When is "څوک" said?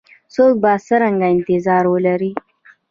0.33-0.53